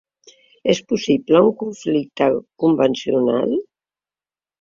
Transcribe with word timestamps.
És 0.71 0.79
possible 0.93 1.41
un 1.47 1.51
conflicte 1.59 2.29
convencional? 2.65 3.53